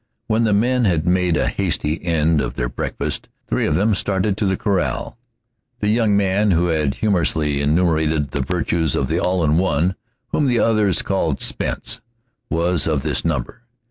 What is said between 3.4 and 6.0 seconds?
three of them started to the corral. The